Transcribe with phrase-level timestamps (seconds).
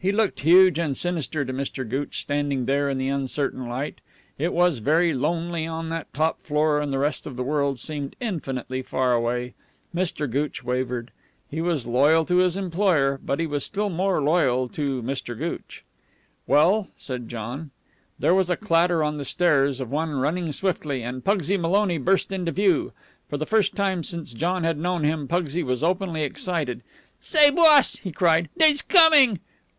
[0.00, 1.86] He looked huge and sinister to Mr.
[1.86, 4.00] Gooch, standing there in the uncertain light;
[4.38, 8.14] it was very lonely on that top floor and the rest of the world seemed
[8.20, 9.54] infinitely far away.
[9.92, 10.30] Mr.
[10.30, 11.10] Gooch wavered.
[11.50, 15.36] He was loyal to his employer, but he was still more loyal to Mr.
[15.36, 15.82] Gooch.
[16.46, 17.72] "Well?" said John.
[18.20, 22.30] There was a clatter on the stairs of one running swiftly, and Pugsy Maloney burst
[22.30, 22.92] into view.
[23.28, 26.82] For the first time since John had known him, Pugsy was openly excited.
[27.20, 29.40] "Say, boss," he cried, "dey's coming!"